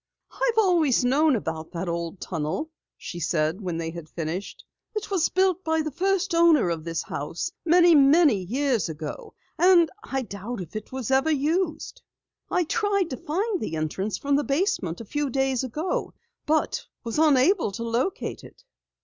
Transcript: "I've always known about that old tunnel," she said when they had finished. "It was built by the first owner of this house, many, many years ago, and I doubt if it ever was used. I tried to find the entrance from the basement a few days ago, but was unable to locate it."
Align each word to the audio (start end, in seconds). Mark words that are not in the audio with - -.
"I've 0.31 0.57
always 0.57 1.05
known 1.05 1.35
about 1.35 1.73
that 1.73 1.87
old 1.87 2.19
tunnel," 2.19 2.71
she 2.97 3.19
said 3.19 3.61
when 3.61 3.77
they 3.77 3.91
had 3.91 4.09
finished. 4.09 4.65
"It 4.95 5.11
was 5.11 5.29
built 5.29 5.63
by 5.63 5.83
the 5.83 5.91
first 5.91 6.33
owner 6.33 6.71
of 6.71 6.83
this 6.83 7.03
house, 7.03 7.51
many, 7.65 7.93
many 7.93 8.33
years 8.41 8.89
ago, 8.89 9.35
and 9.59 9.91
I 10.03 10.23
doubt 10.23 10.59
if 10.59 10.75
it 10.75 10.87
ever 10.91 10.95
was 11.29 11.37
used. 11.37 12.01
I 12.49 12.63
tried 12.63 13.11
to 13.11 13.17
find 13.17 13.59
the 13.61 13.75
entrance 13.75 14.17
from 14.17 14.35
the 14.35 14.43
basement 14.43 15.01
a 15.01 15.05
few 15.05 15.29
days 15.29 15.63
ago, 15.63 16.15
but 16.47 16.83
was 17.03 17.19
unable 17.19 17.71
to 17.73 17.83
locate 17.83 18.43
it." 18.43 18.63